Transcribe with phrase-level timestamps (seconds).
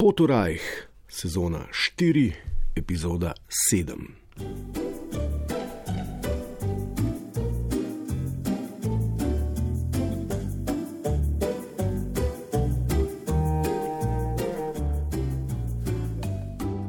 [0.00, 0.62] Potorajh,
[1.08, 2.32] sezona 4,
[2.76, 3.96] epizoda 7.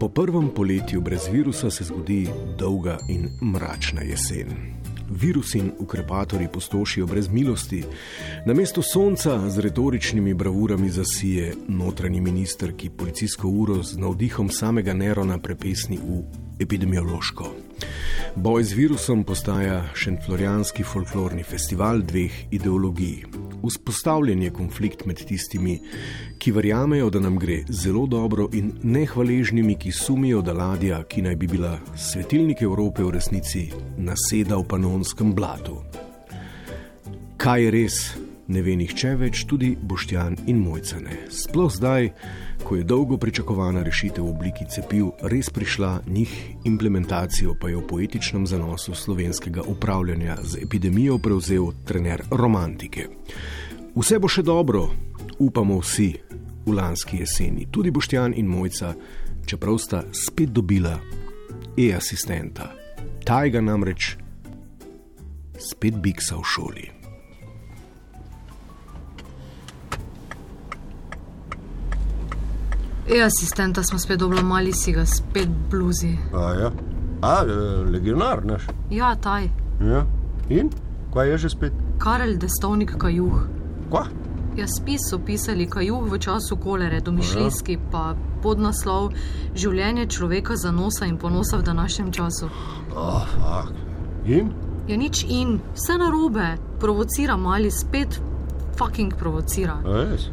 [0.00, 2.28] Po prvem poletju brez virusa se zgodi
[2.58, 4.83] dolga in mračna jesen.
[5.10, 7.84] Virus in ukrepatori postošijo brez milosti,
[8.46, 15.38] namesto sonca z retoričnimi bravurami zasije notranji minister, ki policijsko uro z navdihom samega Nerona
[15.38, 16.22] prepesni v
[16.60, 17.54] epidemiološko.
[18.36, 23.24] Boj z virusom postaja šentflorijanski folklorni festival dveh ideologij.
[23.66, 25.78] Vzpostavljen je konflikt med tistimi,
[26.38, 31.36] ki verjamejo, da nam gre zelo dobro, in nehvaležnimi, ki sumijo, da ladja, ki naj
[31.36, 35.80] bi bila svetilnik Evrope, v resnici naseda v panonskem blatu.
[37.36, 37.98] Kaj je res,
[38.48, 41.26] ne ve nihče več, tudi Boštjan in Mojcane.
[41.32, 42.10] Sploh zdaj,
[42.64, 46.32] ko je dolgo pričakovana rešitev v obliki cepiv res prišla, njih
[46.64, 53.08] implementacijo pa je v poetičnem zanosu slovenskega upravljanja z epidemijo prevzel trener romantike.
[53.94, 54.88] Vse bo še dobro,
[55.38, 56.10] upamo vsi
[56.66, 58.94] v lanski jeseni, tudi Boštjan in Mojca,
[59.46, 60.98] čeprav sta spet dobila
[61.76, 62.72] e-asistenta.
[63.24, 64.16] Tajga namreč
[65.58, 67.03] spet biksa v šoli.
[73.08, 76.16] E, asistenta smo spet dobili, mali si ga, spet bluzi.
[76.34, 76.70] A, ja.
[77.22, 77.52] A e,
[77.90, 78.66] legionar, naš.
[78.90, 79.48] Ja, taj,
[79.80, 80.06] Ja.
[80.48, 80.70] In?
[81.14, 81.72] Kaj je že spet?
[81.98, 83.40] Karel Destovnik Kajuh.
[83.90, 84.04] Kva?
[84.56, 89.12] Ja, spis so pisali Kajuh v času kolere, domišljijski, pa podnaslov
[89.54, 92.48] Življenje človeka za nosa in ponosa v današnjem času.
[92.96, 93.26] Oh.
[94.26, 94.52] In?
[94.88, 98.20] Ja, nič in, vse narobe, provocira mali, spet
[98.78, 99.80] fucking provocira.
[99.84, 100.28] A, res?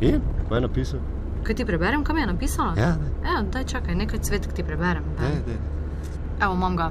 [0.00, 0.20] In?
[0.48, 1.00] Kaj je napisal?
[1.44, 2.74] Kaj ti preberem, kam je napisala?
[2.76, 3.12] Ja, ne.
[3.24, 5.04] Ja, daj čakaj, nekaj cvetk ti preberem.
[5.20, 5.56] Ne, ne.
[6.40, 6.90] Evo, imam ga.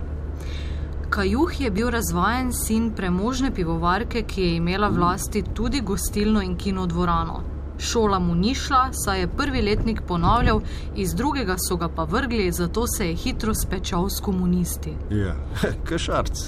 [1.09, 7.41] Kajuh je bil razvajen sin premožne pivovarke, ki je imela vlasti tudi gostilno in kinodvorano.
[7.79, 10.61] Šola mu ni šla, saj je prvi letnik ponavljal,
[10.95, 14.93] iz drugega so ga pa vrgli, zato se je hitro spečal s komunisti.
[15.09, 15.35] Ja,
[15.89, 16.43] kašarc.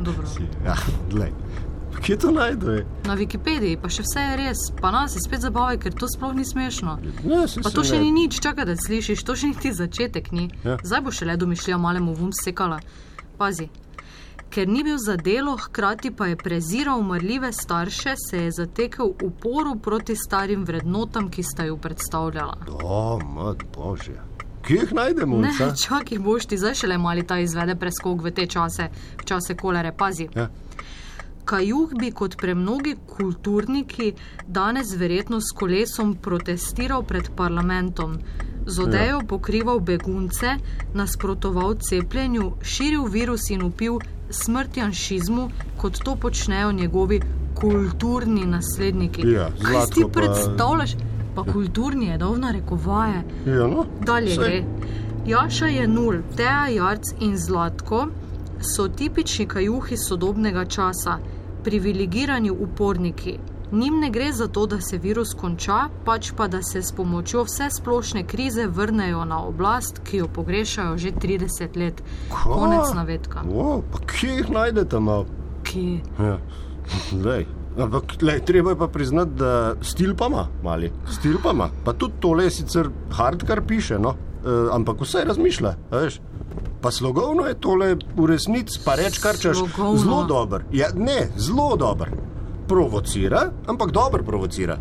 [0.00, 0.26] Dobro.
[0.64, 0.74] Ja,
[1.10, 1.32] glej.
[2.02, 2.86] Kje to najde?
[3.06, 6.34] Na Wikipediji pa še vse je res, pa nas je spet zabavaj, ker to sploh
[6.36, 6.98] ni smešno.
[7.24, 10.48] Ne, si Pa to še ni nič, čakaj, da slišiš, to še niti začetek ni.
[10.64, 10.78] Ja.
[10.84, 12.80] Zdaj bo šele domišljija malemu vum sekala.
[13.38, 13.68] Pazi.
[14.48, 19.76] Ker ni bil za delo, hkrati pa je preziral umrljive starše, se je zatekel uporu
[19.76, 22.56] proti starim vrednotam, ki sta ju predstavljala.
[22.82, 24.24] O, mat božja.
[24.64, 25.38] Kje jih najdemo?
[25.44, 28.88] Ne, čakaj, boš ti zdaj šele mali ta izvede preskok v te čase,
[29.20, 30.28] v čase kolere, pazi.
[30.34, 30.48] Ja.
[31.48, 34.12] Kajuh bi kot premnogi kulturniki
[34.46, 38.18] danes verjetno s kolesom protestiral pred parlamentom,
[38.66, 40.58] z odejo pokrival begunce,
[40.94, 43.96] nasprotoval cepljenju, širil virus in upil
[44.30, 45.48] smrt janšizmu,
[45.80, 47.20] kot to počnejo njegovi
[47.54, 49.24] kulturni nasledniki.
[49.32, 50.96] Ja, Kaj si ti predstavljaš?
[51.34, 53.24] Pa kulturni je dal na rekovaje.
[53.46, 53.86] Ja, no.
[54.04, 54.64] Dalje Saj- gre.
[55.26, 58.08] Jaša je nul, Teja Jarc in Zlatko
[58.60, 61.18] so tipični kajuhi sodobnega časa,
[61.68, 63.38] privilegirani uporniki.
[63.72, 67.42] Njim ne gre za to, da se virus konča, pač pa da se s pomočjo
[67.44, 72.00] vse splošne krize vrnejo na oblast, ki jo pogrešajo že 30 let.
[72.32, 72.54] Kva?
[72.54, 73.44] Konec navedka.
[73.52, 75.26] O, pa kje jih najdete malo?
[75.62, 76.38] Ki Ja.
[77.24, 77.44] Lej.
[77.78, 80.88] Ampak, lej, treba je pa priznati, da stil pa ima, mali.
[81.12, 81.68] Stil pa ima.
[81.84, 84.16] Pa tudi tole sicer hard, kar piše, no?
[84.44, 86.20] e, ampak vse razmišlja, veš.
[86.80, 89.58] Pa slogovno je tole v resnici, pa reč kar češ.
[89.58, 89.98] Slogovno?
[89.98, 90.64] Zelo dober.
[90.72, 92.10] Ja, ne, zelo dober.
[92.68, 94.76] Provocira, ampak dobro provocira.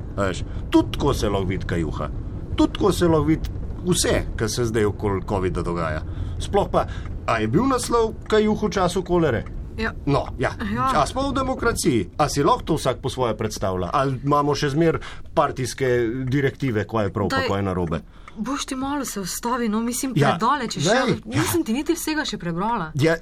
[0.70, 2.10] Tudi ko se lahko vidi kajuha,
[2.56, 3.50] tudi ko se lahko vidi
[3.88, 6.02] vse, kar se zdaj okoli COVID-a dogaja.
[6.40, 6.86] Sploh pa,
[7.26, 9.46] a je bil naslov kajuh v času kolere?
[9.78, 9.94] Ja.
[10.06, 10.52] No, ja.
[10.74, 10.92] Ja.
[11.02, 13.90] A smo v demokraciji, a si lahko to vsak po svoje predstavlja?
[13.94, 15.00] Ali imamo še zmer
[15.34, 15.90] partijske
[16.26, 17.48] direktive, kaj je prav, pa Daj.
[17.48, 18.02] kaj je narobe?
[18.38, 21.22] Boš ti malo se ustavi, no mislim, Ja, predaleč je glej, še.
[21.26, 22.92] Nisem ti niti vsega še prebrala.
[23.02, 23.16] Ja,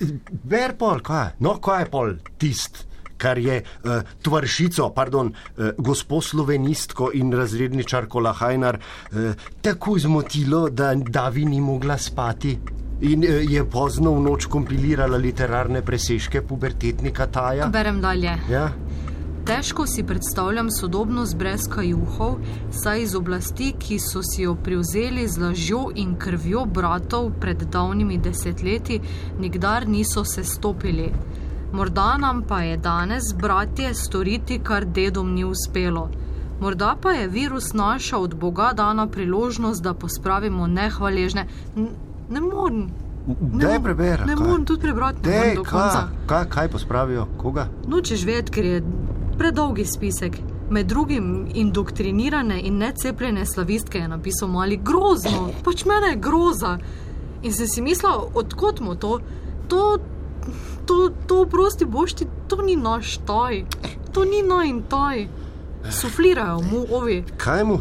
[0.44, 1.38] ver pol, kaj?
[1.40, 2.86] No, kaj je pol tist?
[3.18, 10.92] Kar je uh, tvršico, pardon, uh, gospo slovenistko in razredničarko Lahajnar uh, tako zmotilo, da
[10.96, 12.58] Davi ni mogla spati
[13.02, 17.68] in uh, je pozno v noč kompilirala literarne presežke pubertetnika Taja.
[17.68, 18.38] Berem dalje.
[18.50, 18.70] Ja,
[19.46, 22.40] Težko si predstavljam sodobnost brez kajuhov,
[22.74, 28.18] saj iz oblasti, ki so si jo prevzeli z lažjo in krvjo bratov pred davnimi
[28.18, 29.02] desetletji,
[29.40, 31.12] nikdar niso se stopili.
[31.72, 36.10] Morda nam pa je danes, bratje, storiti, kar dedom ni uspelo.
[36.60, 41.46] Morda pa je virus naša od Boga dana priložnost, da pospravimo nehvaležne.
[42.30, 42.88] Ne morem.
[43.54, 44.25] Daj preberi.
[44.25, 46.01] Ne morem tudi prebrati, ne Dej, morem do konca.
[46.01, 47.68] kaj, kaj, kaj pospravijo, koga?
[47.88, 48.83] Nočeš vedeti, ker je
[49.38, 50.38] predolgi spisek.
[50.69, 56.77] Med drugim indoktrinirane in necepljene slavistke je napisal mali grozno, pač mene je groza.
[57.44, 59.19] In sem si mislil, odkot mu to,
[59.68, 59.98] to,
[60.86, 60.95] to,
[61.27, 63.66] to prosti bošti, to ni naš taj,
[64.12, 65.27] to ni naj in taj.
[65.92, 67.77] Suflirajo mu, ovi, Kaj mu?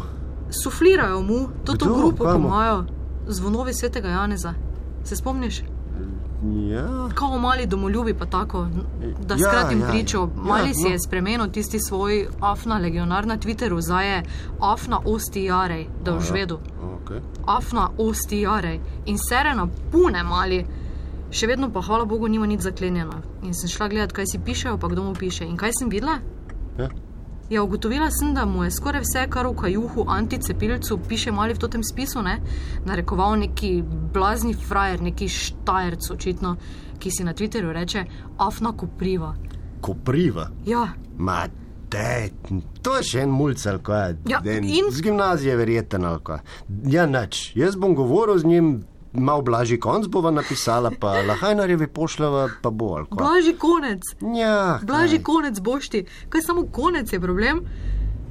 [0.51, 2.83] suflirajo mu, to to grupo, imajo
[3.27, 4.53] zvonovi svetega Janeza.
[5.03, 5.63] Se spomniš?
[6.69, 7.09] Ja.
[7.15, 8.67] Kao mali domoljubi, pa tako,
[9.27, 10.19] da Ja, skratim ja, pričo.
[10.19, 10.89] ja, Mali si no.
[10.89, 14.23] je spremenil tisti svoj afna legionar na Twitterju, zdaj je
[14.61, 16.59] afna osti jarej, da v žvedu.
[16.95, 17.19] Okay.
[17.47, 20.65] Afna osti jarej in serena pune mali.
[21.31, 23.13] Še vedno pa, hvala Bogu, nima nič zaklenjeno.
[23.43, 25.45] In sem šla gledat, kaj si pišejo, pa kdo mu piše.
[25.45, 26.19] In kaj sem videla?
[26.77, 26.89] Ja.
[27.49, 31.69] Ja, ugotovila sem, da mu je skoraj vse, kar v kajuhu anticepilcu piše mali v
[31.69, 32.39] tem spisu, ne?
[32.85, 33.83] narekoval neki
[34.13, 36.55] blazni frajer, neki štajerc, očitno,
[36.99, 38.05] ki si na Twitterju reče
[38.37, 39.35] afna kopriva.
[39.81, 40.49] Kopriva.
[40.65, 40.87] Ja,
[41.17, 41.45] Ma,
[41.91, 42.31] dej,
[42.81, 44.17] to je še en mulcel, kaj je.
[44.33, 44.89] Ja, En in?
[44.91, 46.41] Z gimnazije verjeten ali kaj.
[46.89, 47.51] Ja, nič.
[47.55, 48.71] Jaz bom govoril z njim,
[49.15, 53.17] malo blažji konc bova napisala, pa lahajnarjevi pošljava, pa bo ali kaj.
[53.17, 54.01] blažji konec,
[54.35, 56.05] Ja, blažji konec bošti.
[56.29, 57.61] Kaj samo konec je problem?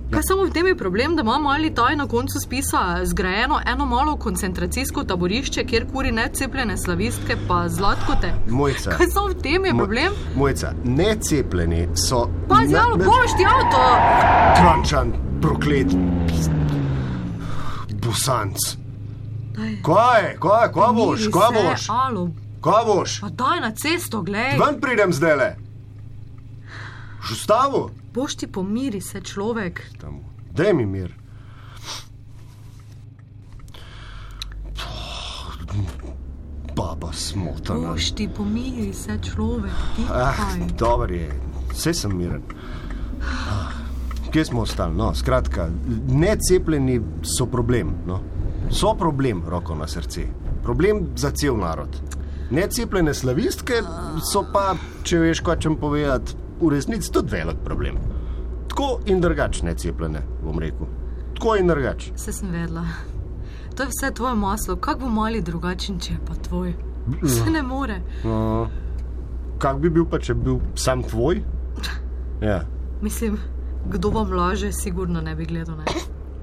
[0.04, 3.86] Kaj samo v tem je problem, da ima mali taj na koncu spisa zgrajeno eno
[3.86, 8.32] malo koncentracijsko taborišče, kjer kuri necepljene slavistke pa zlatkote?
[8.48, 8.90] Mojca.
[8.90, 10.12] Kaj samo v tem je Mo- problem?
[10.36, 12.28] Mojca, necepljeni so.
[12.48, 13.82] Pazi, alo, na- bošti avto!
[14.56, 15.86] Krančan, proklet.
[17.96, 18.83] Busanc.
[19.54, 22.24] Daj, Kaj, kaj, kaj boš, kaj boš, Alo,
[22.60, 23.20] kaj boš?
[23.20, 24.58] pa daj na cesto, glej.
[24.58, 25.50] Ven pridem zdaj le.
[27.22, 27.90] Žustavu?
[28.12, 29.82] Boš ti pomiri se človek.
[30.52, 31.14] Daj mi mir.
[36.76, 37.88] Baba smotana.
[37.88, 39.72] Boš ti pomiri se človek.
[40.10, 40.34] Ah,
[40.78, 41.30] dober je,
[41.70, 42.42] vse sem miren.
[43.22, 43.70] Ah,
[44.32, 44.94] Kje smo ostali?
[44.94, 45.68] No, skratka,
[46.08, 47.94] necepljeni so problem.
[48.06, 48.20] No.
[48.74, 50.26] So problem, roko na srce.
[50.62, 52.00] Problem za cel narod.
[52.50, 53.74] Necepljene slavistke
[54.32, 54.74] so pa,
[55.06, 57.98] če veš, kaj čem povedati, v resnici tudi velik problem.
[58.68, 60.90] Tako in drugače necepljene, bom rekel.
[61.38, 62.12] Tako in drugače.
[62.16, 62.82] Vse sem vedela.
[63.76, 64.76] To je vse tvoje maslo.
[64.76, 66.74] Kako bo mali drugačen, če je pa tvoj?
[67.26, 68.00] Se ne more.
[68.24, 68.66] No,
[69.58, 71.42] kak bi bil pa, če bi bil sam tvoj?
[72.42, 72.64] Ja,
[73.02, 73.38] Mislim,
[73.90, 75.76] kdo vam laže, sigurno ne bi gledal.
[75.76, 75.84] Ne?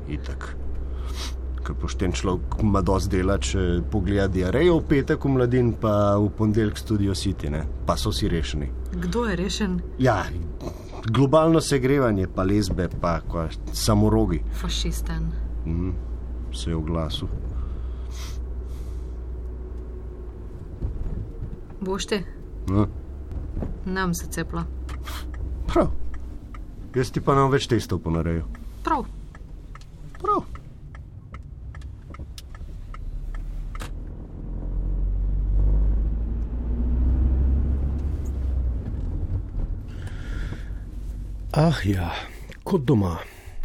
[0.07, 0.55] itak.
[1.61, 6.29] Ker pošten človek ima dosti dela, če pogleda diarejo v petek v mladin, pa v
[6.37, 7.61] ponedeljek studio City, ne?
[7.85, 8.71] pa so si rešeni.
[8.91, 9.75] Kdo je rešen?
[10.01, 10.23] Ja,
[11.05, 15.29] globalno segrevanje, pa lesbe, pa kva, samorogi, Fašisten.
[15.65, 15.91] mhm.
[16.53, 17.27] se je v glasu.
[21.81, 22.23] Boš ti?
[23.85, 24.63] Ne bom se cepla.
[25.67, 25.87] Prav.
[26.95, 28.43] Jaz ti pa nam več testov ponarejo.
[28.83, 29.05] Prav.
[30.21, 30.43] Prav.
[41.53, 42.13] Ah, ja,
[42.63, 43.17] kot doma.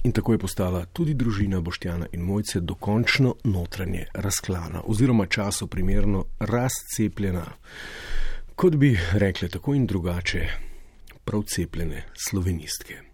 [0.02, 6.24] In tako je postala tudi družina Boštjana in Mojce dokončno notranje razklana, oziroma času primerno
[6.38, 7.44] razcepljena.
[8.54, 10.48] Kot bi rekle tako in drugače,
[11.24, 13.05] prav cepljene slovenistke.